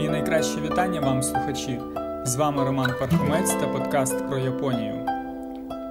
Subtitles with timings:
[0.00, 1.80] Мої найкращі вітання вам, слухачі!
[2.24, 5.06] З вами Роман Пархомець та подкаст про Японію.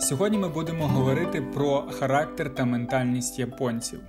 [0.00, 4.00] Сьогодні ми будемо говорити про характер та ментальність японців.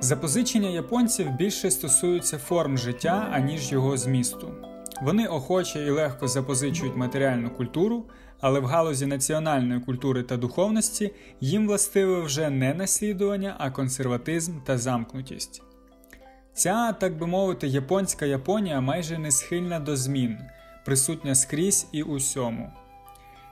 [0.00, 4.54] Запозичення японців більше стосуються форм життя, аніж його змісту.
[5.02, 8.04] Вони охоче і легко запозичують матеріальну культуру,
[8.40, 14.78] але в галузі національної культури та духовності їм властиве вже не наслідування, а консерватизм та
[14.78, 15.62] замкнутість.
[16.56, 20.38] Ця, так би мовити, японська Японія майже не схильна до змін,
[20.84, 22.72] присутня скрізь і усьому.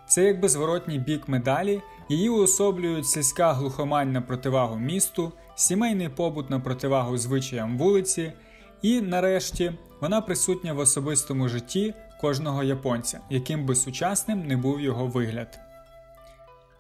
[0.06, 6.60] Це якби зворотній бік медалі, її уособлюють сільська глухомань на противагу місту, сімейний побут на
[6.60, 8.32] противагу звичаям вулиці,
[8.82, 15.06] і, нарешті, вона присутня в особистому житті кожного японця, яким би сучасним не був його
[15.06, 15.58] вигляд.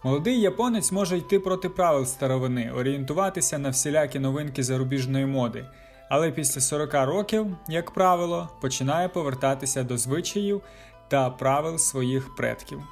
[0.04, 5.64] Молодий японець може йти проти правил старовини, орієнтуватися на всілякі новинки зарубіжної моди,
[6.10, 10.62] але після 40 років, як правило, починає повертатися до звичаїв
[11.08, 12.82] та правил своїх предків.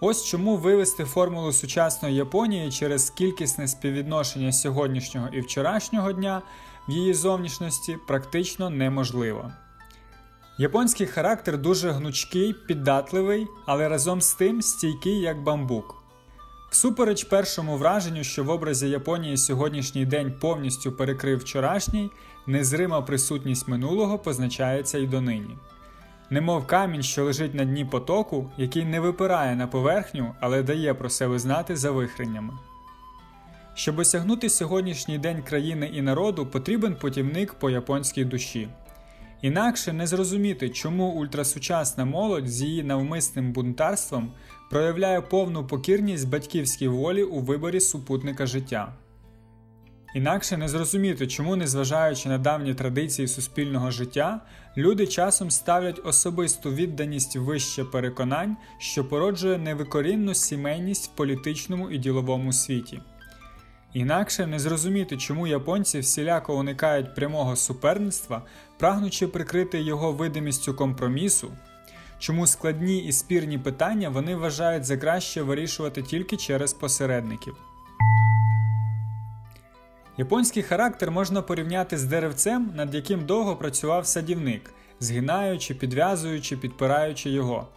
[0.00, 6.42] Ось чому вивести формулу сучасної Японії через кількісне співвідношення сьогоднішнього і вчорашнього дня
[6.88, 9.52] в її зовнішності практично неможливо.
[10.58, 16.03] Японський характер дуже гнучкий, піддатливий, але разом з тим стійкий як бамбук.
[16.74, 22.10] Всупереч першому враженню, що в образі Японії сьогоднішній день повністю перекрив вчорашній,
[22.46, 25.58] незрима присутність минулого позначається й донині.
[26.30, 31.10] Немов камінь, що лежить на дні потоку, який не випирає на поверхню, але дає про
[31.10, 32.52] себе знати за вихреннями.
[33.74, 38.68] Щоб осягнути сьогоднішній день країни і народу, потрібен путівник по японській душі.
[39.44, 44.32] Інакше не зрозуміти, чому ультрасучасна молодь з її навмисним бунтарством
[44.70, 48.92] проявляє повну покірність батьківській волі у виборі супутника життя.
[50.14, 54.40] Інакше не зрозуміти, чому, незважаючи на давні традиції суспільного життя,
[54.76, 62.52] люди часом ставлять особисту відданість вище переконань, що породжує невикорінну сімейність в політичному і діловому
[62.52, 63.00] світі.
[63.94, 68.42] Інакше не зрозуміти, чому японці всіляко уникають прямого суперництва,
[68.78, 71.52] прагнучи прикрити його видимістю компромісу,
[72.18, 77.56] чому складні і спірні питання вони вважають за краще вирішувати тільки через посередників.
[80.18, 87.68] Японський характер можна порівняти з деревцем, над яким довго працював садівник, згинаючи, підв'язуючи, підпираючи його.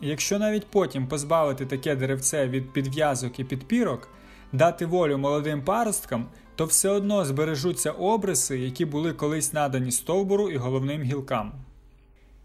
[0.00, 4.08] Якщо навіть потім позбавити таке деревце від підв'язок і підпірок,
[4.52, 10.56] дати волю молодим паросткам, то все одно збережуться обриси, які були колись надані стовбуру і
[10.56, 11.52] головним гілкам.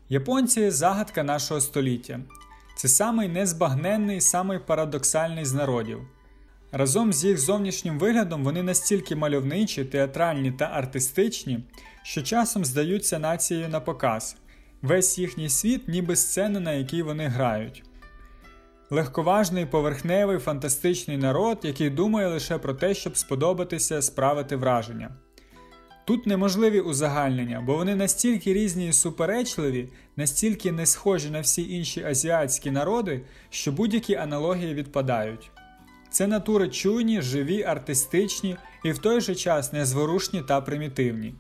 [0.09, 2.19] Японці загадка нашого століття.
[2.77, 5.99] Це самий незбагненний, самий парадоксальний з народів.
[6.71, 11.59] Разом з їх зовнішнім виглядом вони настільки мальовничі, театральні та артистичні,
[12.03, 14.35] що часом здаються нацією на показ,
[14.81, 17.83] весь їхній світ, ніби сцена, на якій вони грають.
[18.90, 25.09] Легковажний, поверхневий, фантастичний народ, який думає лише про те, щоб сподобатися, справити враження.
[26.06, 32.03] Тут неможливі узагальнення, бо вони настільки різні і суперечливі, настільки не схожі на всі інші
[32.03, 35.52] азіатські народи, що будь-які аналогії відпадають.
[36.09, 41.35] Це натури чуйні, живі, артистичні і в той же час незворушні та примітивні,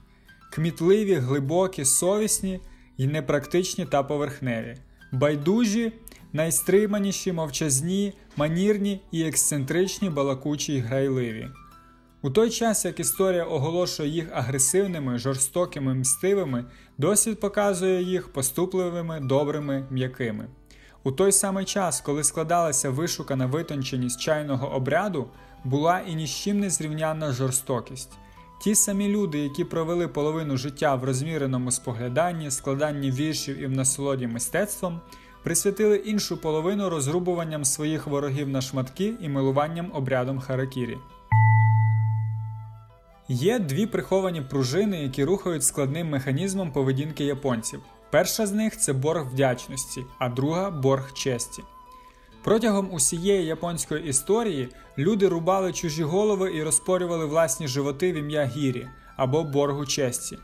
[0.53, 2.59] кмітливі, глибокі, совісні
[2.97, 4.77] і непрактичні та поверхневі,
[5.11, 5.93] байдужі,
[6.35, 11.47] найстриманіші, мовчазні, манірні і ексцентричні, балакучі й грайливі.
[12.21, 16.65] У той час, як історія оголошує їх агресивними, жорстокими, мстивими,
[16.97, 20.47] досвід показує їх поступливими, добрими, м'якими.
[21.03, 25.27] У той самий час, коли складалася вишукана витонченість чайного обряду,
[25.63, 28.11] була і ні з чим не зрівнянна жорстокість.
[28.61, 34.27] Ті самі люди, які провели половину життя в розміреному спогляданні, складанні віршів і в насолоді
[34.27, 35.01] мистецтвом,
[35.45, 40.97] присвятили іншу половину розрубуванням своїх ворогів на шматки і милуванням обрядом харакірі.
[43.27, 47.81] Є дві приховані пружини, які рухають складним механізмом поведінки японців.
[48.11, 51.63] Перша з них це борг вдячності, а друга борг честі.
[52.43, 58.87] Протягом усієї японської історії люди рубали чужі голови і розпорювали власні животи в ім'я гірі
[59.17, 60.37] або боргу честі.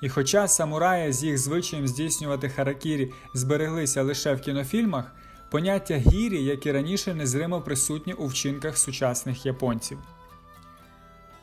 [0.00, 5.12] І хоча самураї з їх звичаєм здійснювати харакірі збереглися лише в кінофільмах,
[5.50, 9.98] поняття гірі, як і раніше, незримо присутнє у вчинках сучасних японців.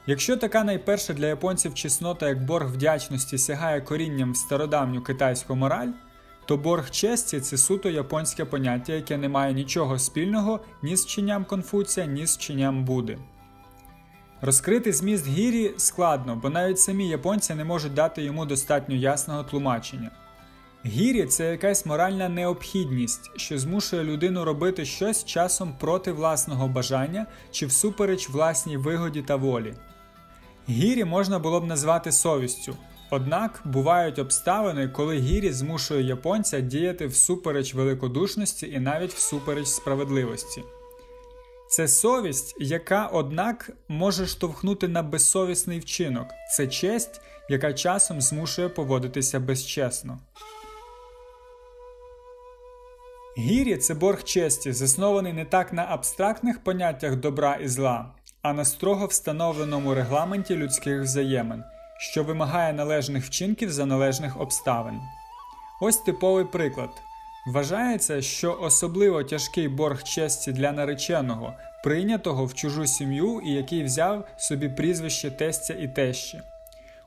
[0.08, 5.92] Якщо така найперша для японців чеснота, як борг вдячності сягає корінням в стародавню китайську мораль,
[6.46, 11.46] то борг честі це суто японське поняття, яке не має нічого спільного ні з вченням
[11.46, 13.18] Конфуція, ні з вченням Буди.
[14.46, 20.12] Розкрити зміст гірі складно, бо навіть самі японці не можуть дати йому достатньо ясного тлумачення.
[20.86, 27.66] Гірі це якась моральна необхідність, що змушує людину робити щось часом проти власного бажання чи
[27.66, 29.74] всупереч власній вигоді та волі.
[30.70, 32.76] Гірі можна було б назвати совістю,
[33.10, 40.62] однак бувають обставини, коли гірі змушує японця діяти всупереч великодушності і навіть всупереч справедливості.
[41.76, 49.40] Це совість, яка, однак, може штовхнути на безсовісний вчинок, це честь, яка часом змушує поводитися
[49.40, 50.20] безчесно.
[53.38, 58.66] Гірі це борг честі, заснований не так на абстрактних поняттях добра і зла, а на
[58.66, 61.64] строго встановленому регламенті людських взаємин,
[62.00, 65.00] що вимагає належних вчинків за належних обставин.
[65.82, 66.90] Ось типовий приклад.
[67.46, 71.54] Вважається, що особливо тяжкий борг честі для нареченого,
[71.84, 76.42] прийнятого в чужу сім'ю і який взяв собі прізвище тестя і тещі.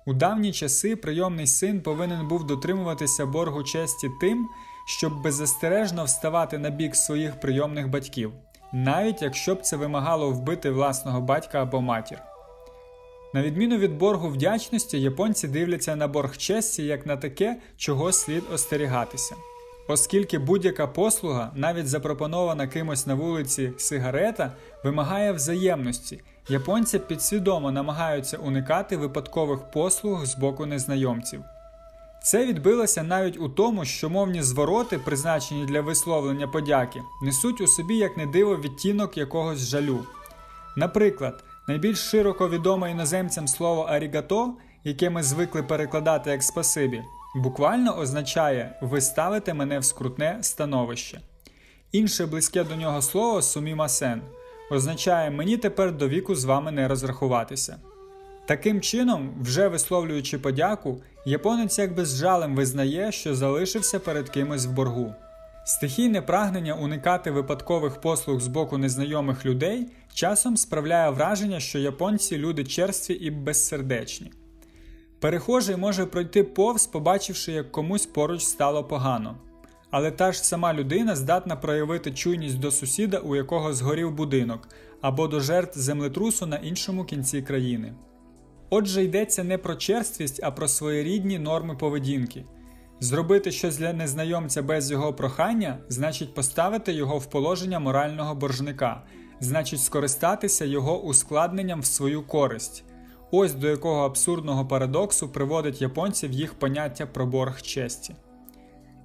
[0.06, 4.48] У давні часи прийомний син повинен був дотримуватися боргу честі тим,
[4.86, 8.32] щоб беззастережно вставати на бік своїх прийомних батьків,
[8.72, 12.18] навіть якщо б це вимагало вбити власного батька або матір.
[13.34, 18.44] На відміну від боргу вдячності, японці дивляться на борг честі як на таке, чого слід
[18.52, 19.34] остерігатися.
[19.88, 24.52] Оскільки будь-яка послуга, навіть запропонована кимось на вулиці сигарета,
[24.84, 31.44] вимагає взаємності, японці підсвідомо намагаються уникати випадкових послуг з боку незнайомців.
[32.22, 37.96] Це відбилося навіть у тому, що мовні звороти, призначені для висловлення подяки, несуть у собі
[37.96, 39.98] як не диво відтінок якогось жалю.
[40.76, 44.54] Наприклад, найбільш широко відоме іноземцям слово арігато,
[44.84, 47.02] яке ми звикли перекладати як спасибі,
[47.36, 51.20] буквально означає ви ставите мене в скрутне становище.
[51.92, 54.22] Інше близьке до нього слово сумімасен
[54.70, 57.76] означає мені тепер до віку з вами не розрахуватися.
[58.46, 64.70] Таким чином, вже висловлюючи подяку, японець якби з жалем визнає, що залишився перед кимось в
[64.70, 65.14] боргу.
[65.64, 72.64] Стихійне прагнення уникати випадкових послуг з боку незнайомих людей часом справляє враження, що японці люди
[72.64, 74.32] черстві і безсердечні.
[75.20, 79.36] Перехожий може пройти повз, побачивши, як комусь поруч стало погано.
[79.90, 84.68] Але та ж сама людина здатна проявити чуйність до сусіда, у якого згорів будинок,
[85.00, 87.94] або до жертв землетрусу на іншому кінці країни.
[88.70, 92.44] Отже, йдеться не про черствість, а про своєрідні норми поведінки.
[93.00, 99.02] Зробити щось для незнайомця без його прохання значить поставити його в положення морального боржника,
[99.40, 102.84] значить скористатися його ускладненням в свою користь.
[103.30, 108.14] Ось до якого абсурдного парадоксу приводить японців їх поняття про борг честі.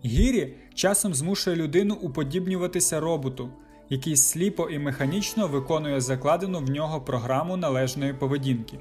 [0.06, 3.50] Гірі часом змушує людину уподібнюватися роботу,
[3.90, 8.80] який сліпо і механічно виконує закладену в нього програму належної поведінки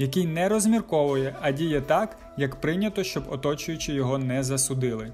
[0.00, 5.12] який не розмірковує, а діє так, як прийнято, щоб оточуючи його не засудили.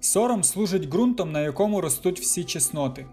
[0.00, 3.06] Сором служить ґрунтом, на якому ростуть всі чесноти.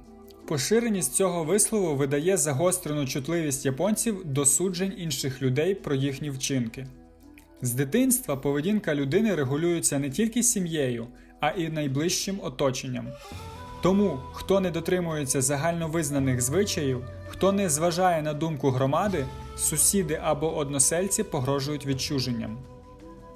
[0.48, 6.88] Поширеність цього вислову видає загострену чутливість японців до суджень інших людей про їхні вчинки.
[7.62, 11.08] З дитинства поведінка людини регулюється не тільки сім'єю,
[11.40, 13.08] а й найближчим оточенням.
[13.82, 19.26] Тому, хто не дотримується загальновизнаних звичаїв, хто не зважає на думку громади,
[19.58, 22.58] сусіди або односельці погрожують відчуженням.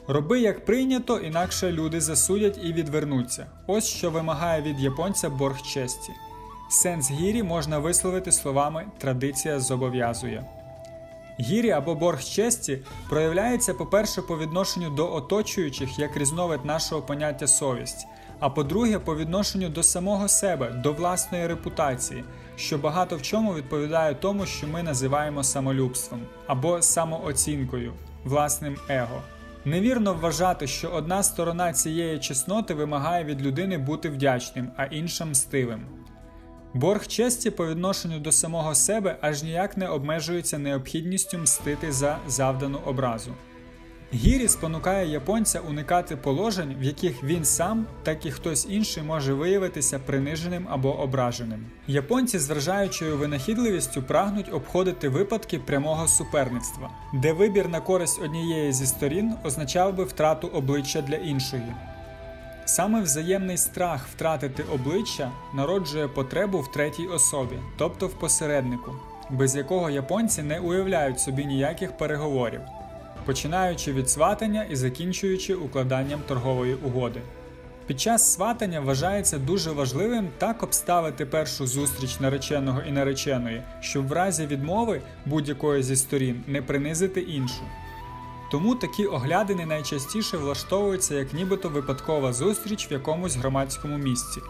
[0.08, 3.48] Роби як прийнято, інакше люди засудять і відвернуться.
[3.68, 6.12] Ось що вимагає від японця борг честі.
[6.70, 10.46] Сенс гірі можна висловити словами традиція зобов'язує.
[11.40, 18.08] Гірі або борг честі проявляється, по-перше, по відношенню до оточуючих як різновид нашого поняття совість
[18.40, 22.24] а по-друге, по відношенню до самого себе, до власної репутації,
[22.56, 29.22] що багато в чому відповідає тому, що ми називаємо самолюбством або самооцінкою, власним его.
[29.66, 35.86] Невірно вважати, що одна сторона цієї чесноти вимагає від людини бути вдячним, а інша мстивим.
[36.74, 42.80] Борг честі по відношенню до самого себе аж ніяк не обмежується необхідністю мстити за завдану
[42.86, 43.32] образу.
[44.14, 50.00] Гірі спонукає японця уникати положень, в яких він сам, так і хтось інший може виявитися
[50.00, 51.66] приниженим або ображеним.
[51.88, 58.86] Японці з вражаючою винахідливістю прагнуть обходити випадки прямого суперництва, де вибір на користь однієї зі
[58.86, 61.74] сторін означав би втрату обличчя для іншої.
[62.70, 68.96] Саме взаємний страх втратити обличчя народжує потребу в третій особі, тобто в посереднику,
[69.30, 72.62] без якого японці не уявляють собі ніяких переговорів
[73.26, 77.22] починаючи від сватання і закінчуючи укладанням торгової угоди.
[77.88, 84.12] Під час сватання вважається дуже важливим так обставити першу зустріч нареченого і нареченої, щоб в
[84.12, 87.62] разі відмови будь-якої зі сторін не принизити іншу.
[88.52, 94.42] Тому такі оглядини найчастіше влаштовуються як нібито випадкова зустріч в якомусь громадському місці,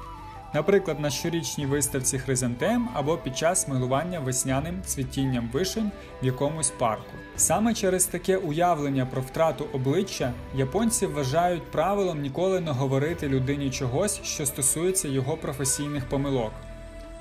[0.53, 5.91] наприклад, на щорічній виставці хризантем або під час милування весняним цвітінням вишень
[6.21, 7.11] в якомусь парку.
[7.35, 14.21] Саме через таке уявлення про втрату обличчя японці вважають правилом ніколи не говорити людині чогось,
[14.23, 16.51] що стосується його професійних помилок.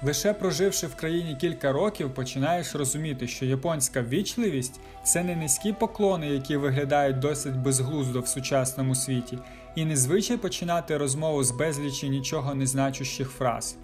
[0.03, 6.27] Лише проживши в країні кілька років, починаєш розуміти, що японська ввічливість це не низькі поклони,
[6.27, 9.39] які виглядають досить безглуздо в сучасному світі,
[9.75, 13.77] і не звичай починати розмову з безлічі нічого не значущих фраз.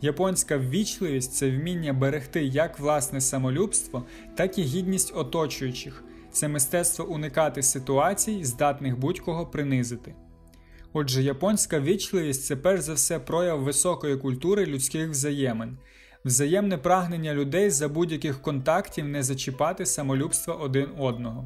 [0.00, 4.04] Японська ввічливість це вміння берегти як власне самолюбство,
[4.36, 6.04] так і гідність оточуючих.
[6.32, 10.14] Це мистецтво уникати ситуацій, здатних будь-кого принизити.
[11.00, 15.78] Отже, японська вічливість це перш за все прояв високої культури людських взаємин,
[16.24, 21.44] взаємне прагнення людей за будь-яких контактів не зачіпати самолюбства один одного.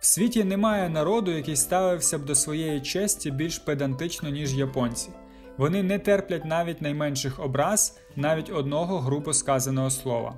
[0.00, 5.08] В світі немає народу, який ставився б до своєї честі більш педантично, ніж японці.
[5.56, 10.34] Вони не терплять навіть найменших образ, навіть одного грубо сказаного слова.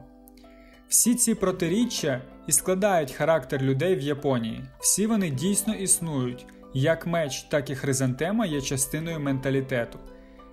[0.89, 6.47] Всі ці протиріччя і складають характер людей в Японії, всі вони дійсно існують.
[6.75, 9.99] Як меч, так і хризантема є частиною менталітету.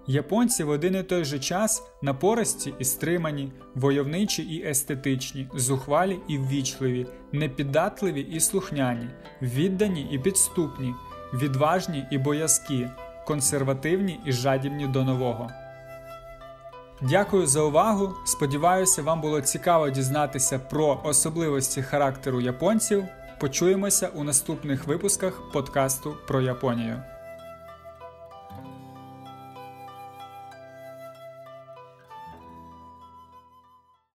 [0.07, 6.38] Японці в один і той же час напористі і стримані, войовничі і естетичні, зухвалі і
[6.38, 9.09] ввічливі, непіддатливі і слухняні,
[9.41, 10.93] віддані і підступні,
[11.33, 12.88] відважні і боязкі,
[13.25, 15.50] консервативні і жадібні до нового.
[17.01, 18.13] Дякую за увагу.
[18.25, 23.03] Сподіваюся, вам було цікаво дізнатися про особливості характеру японців.
[23.39, 27.03] Почуємося у наступних випусках подкасту про Японію.